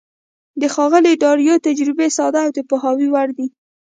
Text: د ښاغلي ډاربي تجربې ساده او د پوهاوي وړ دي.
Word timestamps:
د 0.61 0.63
ښاغلي 0.73 1.13
ډاربي 1.21 1.55
تجربې 1.67 2.07
ساده 2.17 2.39
او 2.45 2.51
د 2.55 2.59
پوهاوي 2.69 3.07
وړ 3.09 3.27
دي. 3.37 3.47